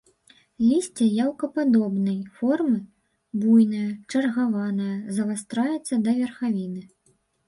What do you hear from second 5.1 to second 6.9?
завастраецца да верхавіны.